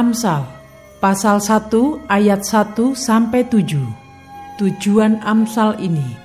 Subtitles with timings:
[0.00, 0.48] Amsal
[0.96, 3.76] pasal 1 ayat 1 sampai 7.
[4.56, 6.16] Tujuan Amsal ini.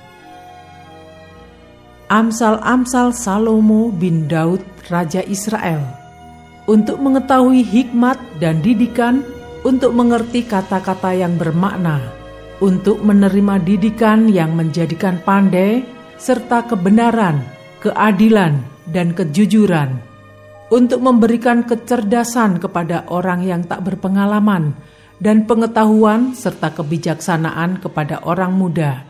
[2.08, 5.84] Amsal-amsal Salomo bin Daud raja Israel
[6.64, 9.20] untuk mengetahui hikmat dan didikan
[9.60, 12.00] untuk mengerti kata-kata yang bermakna,
[12.64, 15.84] untuk menerima didikan yang menjadikan pandai
[16.16, 17.44] serta kebenaran,
[17.84, 18.56] keadilan,
[18.88, 20.15] dan kejujuran
[20.70, 24.74] untuk memberikan kecerdasan kepada orang yang tak berpengalaman
[25.22, 29.06] dan pengetahuan serta kebijaksanaan kepada orang muda.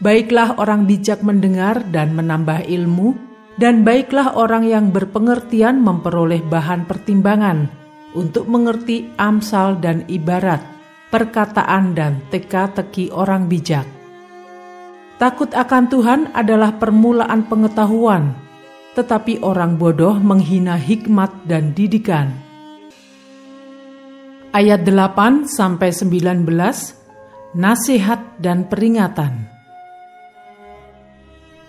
[0.00, 3.12] Baiklah orang bijak mendengar dan menambah ilmu,
[3.60, 7.68] dan baiklah orang yang berpengertian memperoleh bahan pertimbangan
[8.16, 10.64] untuk mengerti amsal dan ibarat,
[11.12, 13.84] perkataan dan teka-teki orang bijak.
[15.20, 18.32] Takut akan Tuhan adalah permulaan pengetahuan,
[18.94, 22.34] tetapi orang bodoh menghina hikmat dan didikan.
[24.50, 26.46] Ayat 8 sampai 19
[27.50, 29.50] Nasihat dan peringatan.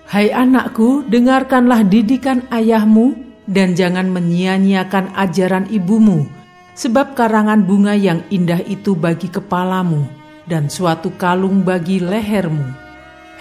[0.05, 3.17] Hai anakku, dengarkanlah didikan ayahmu
[3.49, 6.29] dan jangan menyia-nyiakan ajaran ibumu,
[6.77, 10.05] sebab karangan bunga yang indah itu bagi kepalamu
[10.45, 12.69] dan suatu kalung bagi lehermu.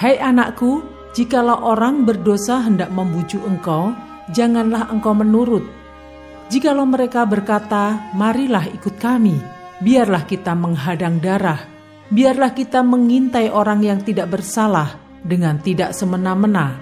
[0.00, 3.90] Hai anakku, Jikalau orang berdosa hendak membujuk engkau,
[4.30, 5.66] janganlah engkau menurut.
[6.54, 9.34] Jikalau mereka berkata, "Marilah ikut kami,"
[9.82, 11.58] biarlah kita menghadang darah,
[12.14, 14.94] biarlah kita mengintai orang yang tidak bersalah
[15.26, 16.78] dengan tidak semena-mena,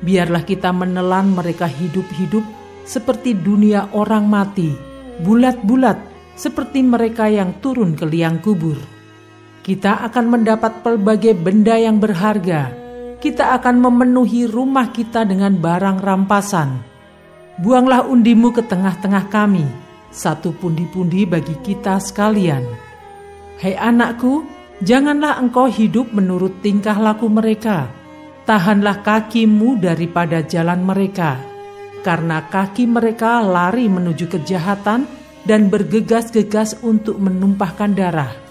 [0.00, 2.44] biarlah kita menelan mereka hidup-hidup
[2.88, 4.72] seperti dunia orang mati,
[5.20, 6.00] bulat-bulat
[6.32, 8.80] seperti mereka yang turun ke liang kubur.
[9.60, 12.85] Kita akan mendapat pelbagai benda yang berharga
[13.16, 16.84] kita akan memenuhi rumah kita dengan barang rampasan.
[17.56, 19.64] Buanglah undimu ke tengah-tengah kami,
[20.12, 22.64] satu pundi-pundi bagi kita sekalian.
[23.56, 24.44] Hai anakku,
[24.84, 27.88] janganlah engkau hidup menurut tingkah laku mereka.
[28.44, 31.40] Tahanlah kakimu daripada jalan mereka,
[32.06, 35.08] karena kaki mereka lari menuju kejahatan
[35.42, 38.45] dan bergegas-gegas untuk menumpahkan darah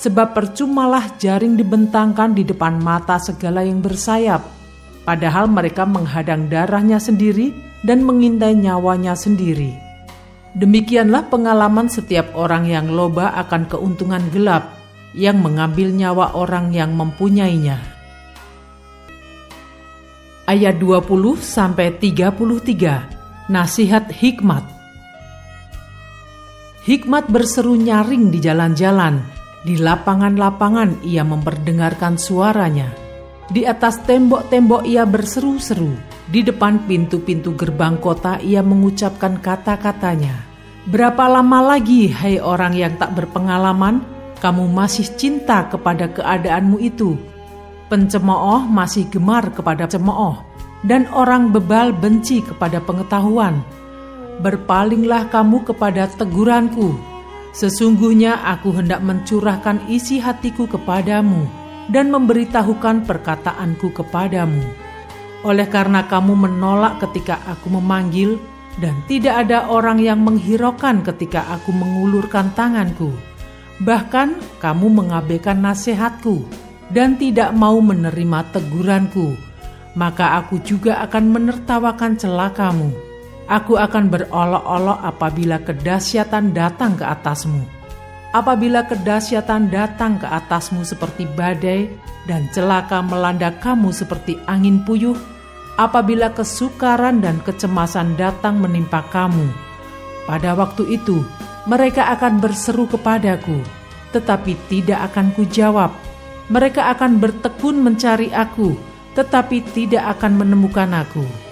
[0.00, 4.40] sebab percumalah jaring dibentangkan di depan mata segala yang bersayap,
[5.04, 7.52] padahal mereka menghadang darahnya sendiri
[7.84, 9.76] dan mengintai nyawanya sendiri.
[10.56, 14.72] Demikianlah pengalaman setiap orang yang loba akan keuntungan gelap,
[15.12, 17.76] yang mengambil nyawa orang yang mempunyainya.
[20.48, 23.52] Ayat 20 sampai 33.
[23.52, 24.62] Nasihat hikmat.
[26.82, 29.22] Hikmat berseru nyaring di jalan-jalan,
[29.60, 32.88] di lapangan-lapangan ia memperdengarkan suaranya.
[33.50, 35.92] Di atas tembok-tembok ia berseru-seru.
[36.30, 40.46] Di depan pintu-pintu gerbang kota ia mengucapkan kata-katanya.
[40.86, 44.00] Berapa lama lagi, hai orang yang tak berpengalaman,
[44.40, 47.18] kamu masih cinta kepada keadaanmu itu?
[47.90, 50.40] Pencemooh masih gemar kepada cemooh,
[50.86, 53.60] dan orang bebal benci kepada pengetahuan.
[54.40, 56.96] Berpalinglah kamu kepada teguranku,
[57.50, 61.50] Sesungguhnya aku hendak mencurahkan isi hatiku kepadamu
[61.90, 64.62] dan memberitahukan perkataanku kepadamu.
[65.42, 68.38] Oleh karena kamu menolak ketika aku memanggil,
[68.78, 73.10] dan tidak ada orang yang menghiraukan ketika aku mengulurkan tanganku.
[73.82, 76.46] Bahkan kamu mengabaikan nasihatku
[76.94, 79.34] dan tidak mau menerima teguranku,
[79.98, 83.09] maka aku juga akan menertawakan celakamu
[83.50, 87.66] Aku akan berolok-olok apabila kedahsyatan datang ke atasmu.
[88.30, 91.90] Apabila kedahsyatan datang ke atasmu seperti badai
[92.30, 95.18] dan celaka melanda kamu seperti angin puyuh,
[95.74, 99.50] apabila kesukaran dan kecemasan datang menimpa kamu,
[100.30, 101.26] pada waktu itu
[101.66, 103.66] mereka akan berseru kepadaku,
[104.14, 105.90] tetapi tidak akan kujawab.
[106.54, 108.78] Mereka akan bertekun mencari aku,
[109.18, 111.49] tetapi tidak akan menemukan aku.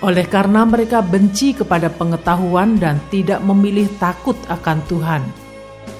[0.00, 5.22] Oleh karena mereka benci kepada pengetahuan dan tidak memilih takut akan Tuhan,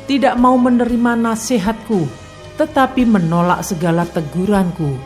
[0.08, 2.08] tidak mau menerima nasihatku,
[2.56, 4.96] tetapi menolak segala teguranku,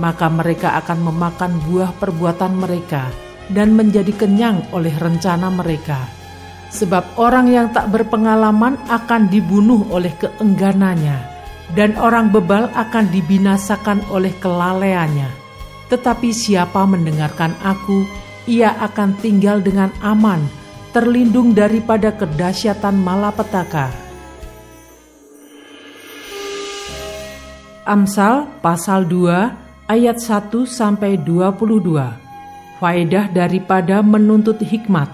[0.00, 3.12] maka mereka akan memakan buah perbuatan mereka
[3.52, 6.08] dan menjadi kenyang oleh rencana mereka.
[6.72, 11.16] Sebab orang yang tak berpengalaman akan dibunuh oleh keengganannya,
[11.76, 15.28] dan orang bebal akan dibinasakan oleh kelalaiannya.
[15.88, 18.04] Tetapi siapa mendengarkan aku,
[18.48, 20.40] ia akan tinggal dengan aman,
[20.96, 23.92] terlindung daripada kedahsyatan malapetaka.
[27.84, 32.80] Amsal pasal 2 ayat 1 sampai 22.
[32.80, 35.08] Faedah daripada menuntut hikmat.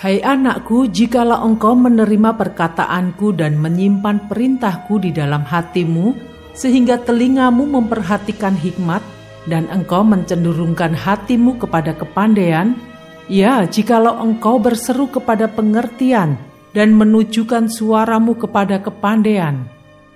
[0.00, 6.16] Hai anakku, jikalau engkau menerima perkataanku dan menyimpan perintahku di dalam hatimu,
[6.56, 9.04] sehingga telingamu memperhatikan hikmat,
[9.48, 12.76] dan engkau mencenderungkan hatimu kepada kepandaian,
[13.30, 16.36] ya, jikalau engkau berseru kepada pengertian
[16.76, 19.64] dan menunjukkan suaramu kepada kepandaian,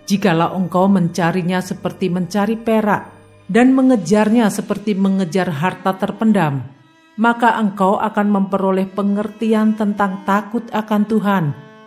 [0.05, 3.15] jikalau engkau mencarinya seperti mencari perak
[3.49, 6.65] dan mengejarnya seperti mengejar harta terpendam,
[7.17, 11.45] maka engkau akan memperoleh pengertian tentang takut akan Tuhan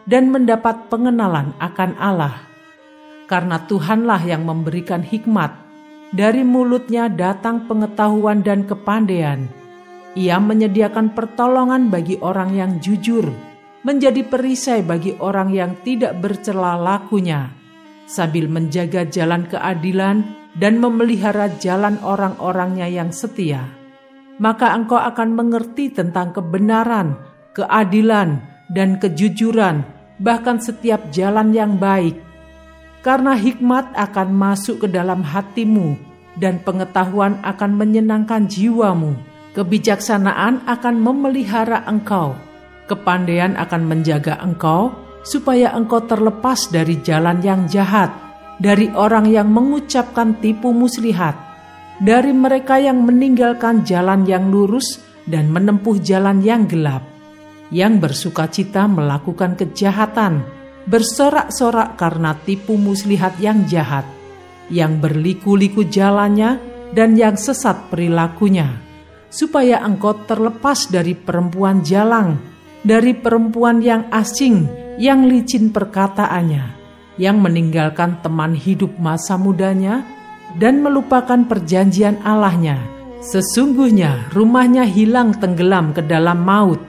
[0.08, 2.48] dan mendapat pengenalan akan Allah.
[3.28, 5.67] Karena Tuhanlah yang memberikan hikmat,
[6.12, 9.48] dari mulutnya datang pengetahuan dan kepandaian.
[10.18, 13.30] Ia menyediakan pertolongan bagi orang yang jujur,
[13.86, 17.54] menjadi perisai bagi orang yang tidak bercela lakunya,
[18.10, 20.26] sambil menjaga jalan keadilan
[20.58, 23.78] dan memelihara jalan orang-orangnya yang setia
[24.38, 27.18] maka engkau akan mengerti tentang kebenaran,
[27.58, 29.82] keadilan, dan kejujuran,
[30.22, 32.18] bahkan setiap jalan yang baik.
[33.08, 35.96] Karena hikmat akan masuk ke dalam hatimu,
[36.36, 39.16] dan pengetahuan akan menyenangkan jiwamu.
[39.56, 42.36] Kebijaksanaan akan memelihara engkau,
[42.92, 44.92] kepandaian akan menjaga engkau,
[45.24, 48.12] supaya engkau terlepas dari jalan yang jahat,
[48.60, 51.48] dari orang yang mengucapkan tipu muslihat
[51.98, 57.02] dari mereka yang meninggalkan jalan yang lurus dan menempuh jalan yang gelap,
[57.74, 60.46] yang bersuka cita melakukan kejahatan,
[60.88, 64.08] bersorak-sorak karena tipu muslihat yang jahat,
[64.72, 66.58] yang berliku-liku jalannya
[66.96, 68.80] dan yang sesat perilakunya,
[69.28, 72.40] supaya engkau terlepas dari perempuan jalang,
[72.88, 74.64] dari perempuan yang asing,
[74.96, 76.74] yang licin perkataannya,
[77.20, 80.08] yang meninggalkan teman hidup masa mudanya,
[80.56, 82.80] dan melupakan perjanjian Allahnya.
[83.20, 86.80] Sesungguhnya rumahnya hilang tenggelam ke dalam maut,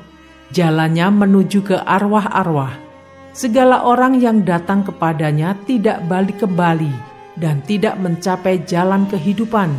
[0.54, 2.87] jalannya menuju ke arwah-arwah.
[3.36, 6.90] Segala orang yang datang kepadanya tidak balik kembali
[7.38, 9.78] dan tidak mencapai jalan kehidupan.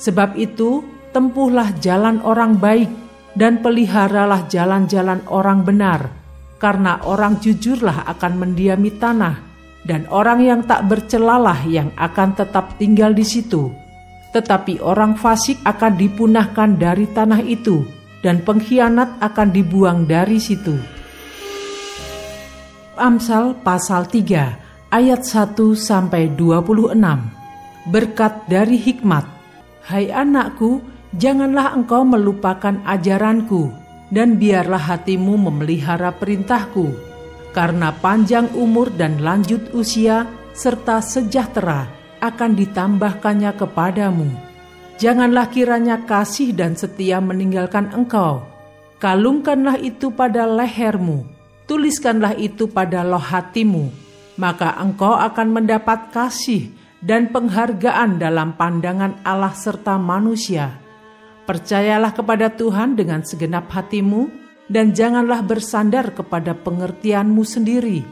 [0.00, 0.80] Sebab itu,
[1.12, 2.88] tempuhlah jalan orang baik
[3.36, 6.10] dan peliharalah jalan-jalan orang benar,
[6.56, 9.48] karena orang jujurlah akan mendiami tanah
[9.86, 13.72] dan orang yang tak bercelalah yang akan tetap tinggal di situ.
[14.28, 17.84] Tetapi orang fasik akan dipunahkan dari tanah itu,
[18.20, 20.97] dan pengkhianat akan dibuang dari situ.
[22.98, 26.98] Amsal pasal 3 ayat 1 sampai 26.
[27.88, 29.24] Berkat dari hikmat.
[29.86, 30.82] Hai anakku,
[31.16, 33.72] janganlah engkau melupakan ajaranku,
[34.12, 37.08] dan biarlah hatimu memelihara perintahku
[37.58, 41.88] karena panjang umur dan lanjut usia serta sejahtera
[42.22, 44.28] akan ditambahkannya kepadamu.
[44.98, 48.42] Janganlah kiranya kasih dan setia meninggalkan engkau.
[48.98, 51.22] Kalungkanlah itu pada lehermu,
[51.68, 53.92] tuliskanlah itu pada loh hatimu,
[54.40, 56.72] maka engkau akan mendapat kasih
[57.04, 60.80] dan penghargaan dalam pandangan Allah serta manusia.
[61.44, 68.04] Percayalah kepada Tuhan dengan segenap hatimu, dan janganlah bersandar kepada pengertianmu sendiri.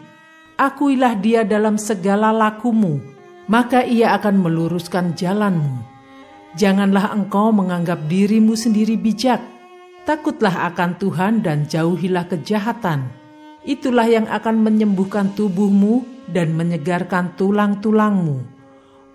[0.56, 2.96] Akuilah dia dalam segala lakumu,
[3.44, 5.84] maka ia akan meluruskan jalanmu.
[6.56, 9.44] Janganlah engkau menganggap dirimu sendiri bijak.
[10.08, 13.25] Takutlah akan Tuhan dan jauhilah kejahatan.
[13.66, 18.46] Itulah yang akan menyembuhkan tubuhmu dan menyegarkan tulang-tulangmu.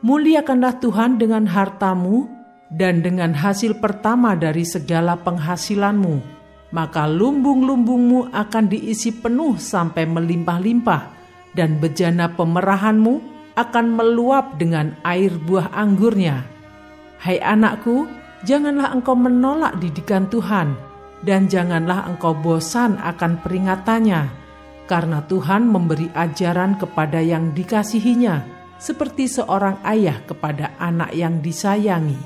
[0.04, 2.28] Muliakanlah Tuhan dengan hartamu
[2.68, 6.42] dan dengan hasil pertama dari segala penghasilanmu
[6.72, 11.04] maka lumbung-lumbungmu akan diisi penuh sampai melimpah-limpah,
[11.52, 13.20] dan bejana pemerahanmu
[13.60, 16.48] akan meluap dengan air buah anggurnya.
[17.20, 18.08] Hai anakku,
[18.48, 20.74] janganlah engkau menolak didikan Tuhan,
[21.28, 24.32] dan janganlah engkau bosan akan peringatannya,
[24.92, 28.44] karena Tuhan memberi ajaran kepada yang dikasihinya,
[28.76, 32.20] seperti seorang ayah kepada anak yang disayangi.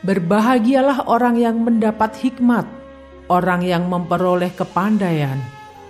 [0.00, 2.64] Berbahagialah orang yang mendapat hikmat,
[3.28, 5.36] orang yang memperoleh kepandaian,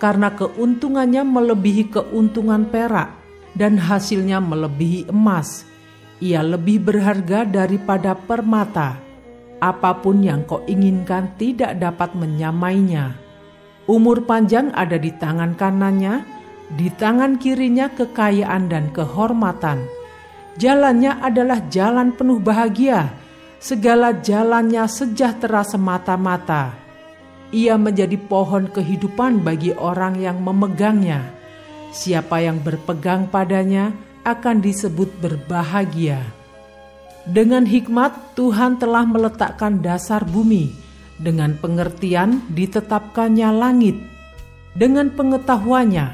[0.03, 3.15] karena keuntungannya melebihi keuntungan perak
[3.55, 5.63] dan hasilnya melebihi emas.
[6.19, 8.99] Ia lebih berharga daripada permata.
[9.63, 13.26] Apa pun yang kau inginkan tidak dapat menyamainya.
[13.87, 16.27] Umur panjang ada di tangan kanannya,
[16.75, 19.87] di tangan kirinya kekayaan dan kehormatan.
[20.59, 23.15] Jalannya adalah jalan penuh bahagia,
[23.63, 26.75] segala jalannya sejahtera semata-mata.
[27.55, 31.23] Ia menjadi pohon kehidupan bagi orang yang memegangnya.
[31.95, 33.95] Siapa yang berpegang padanya
[34.27, 36.19] akan disebut berbahagia.
[37.23, 40.86] Dengan hikmat, Tuhan telah meletakkan dasar bumi,
[41.21, 43.97] dengan pengertian ditetapkannya langit.
[44.77, 46.07] Dengan pengetahuannya,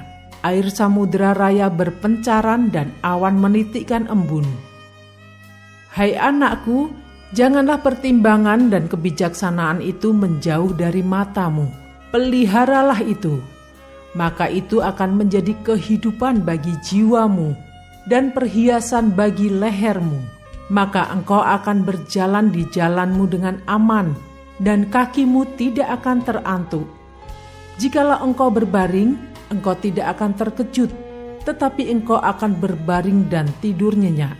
[0.47, 4.47] air samudera raya berpencaran dan awan menitikkan embun.
[5.93, 6.91] Hai anakku,
[7.35, 11.67] janganlah pertimbangan dan kebijaksanaan itu menjauh dari matamu.
[12.15, 13.41] Peliharalah itu,
[14.13, 17.57] maka itu akan menjadi kehidupan bagi jiwamu
[18.07, 20.21] dan perhiasan bagi lehermu.
[20.73, 24.17] Maka engkau akan berjalan di jalanmu dengan aman,
[24.63, 26.87] dan kakimu tidak akan terantuk.
[27.83, 29.19] Jikalau engkau berbaring,
[29.51, 30.91] engkau tidak akan terkejut,
[31.43, 34.39] tetapi engkau akan berbaring dan tidur nyenyak.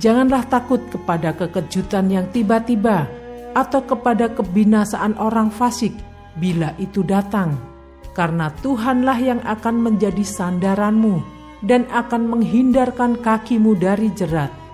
[0.00, 3.08] Janganlah takut kepada kekejutan yang tiba-tiba
[3.56, 5.92] atau kepada kebinasaan orang fasik
[6.36, 7.56] bila itu datang,
[8.12, 11.20] karena Tuhanlah yang akan menjadi sandaranmu
[11.64, 14.65] dan akan menghindarkan kakimu dari jerat.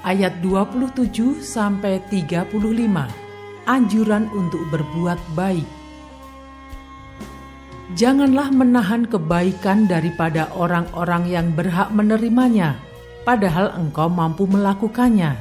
[0.00, 2.56] Ayat 27 sampai 35.
[3.68, 5.68] Anjuran untuk berbuat baik.
[8.00, 12.80] Janganlah menahan kebaikan daripada orang-orang yang berhak menerimanya,
[13.28, 15.36] padahal engkau mampu melakukannya.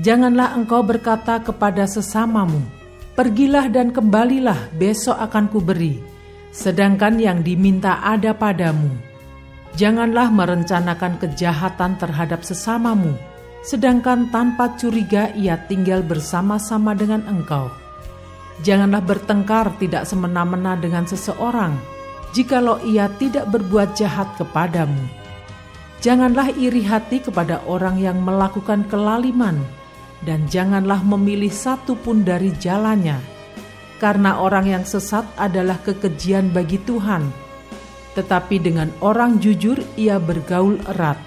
[0.00, 2.64] Janganlah engkau berkata kepada sesamamu,
[3.12, 6.00] "Pergilah dan kembalilah, besok akan kuberi,"
[6.56, 8.88] sedangkan yang diminta ada padamu.
[9.76, 13.12] Janganlah merencanakan kejahatan terhadap sesamamu,
[13.64, 17.72] sedangkan tanpa curiga ia tinggal bersama-sama dengan engkau
[18.62, 21.74] Janganlah bertengkar tidak semena-mena dengan seseorang,
[22.30, 25.10] jikalau ia tidak berbuat jahat kepadamu.
[25.98, 29.58] Janganlah iri hati kepada orang yang melakukan kelaliman,
[30.22, 33.18] dan janganlah memilih satu pun dari jalannya,
[33.98, 37.26] karena orang yang sesat adalah kekejian bagi Tuhan.
[38.14, 41.18] Tetapi dengan orang jujur ia bergaul erat.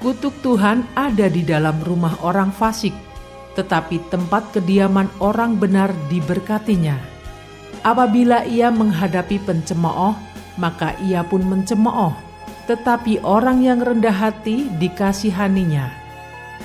[0.00, 2.96] Kutuk Tuhan ada di dalam rumah orang fasik
[3.58, 6.96] tetapi tempat kediaman orang benar diberkatinya.
[7.80, 10.14] Apabila ia menghadapi pencemooh,
[10.60, 12.12] maka ia pun mencemooh,
[12.68, 15.88] tetapi orang yang rendah hati dikasihaninya.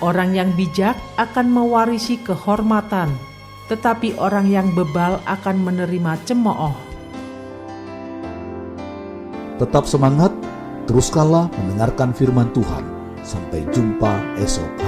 [0.03, 3.15] Orang yang bijak akan mewarisi kehormatan,
[3.71, 6.75] tetapi orang yang bebal akan menerima cemooh.
[9.55, 10.35] Tetap semangat,
[10.83, 12.94] teruskanlah mendengarkan firman Tuhan.
[13.25, 14.84] Sampai jumpa esok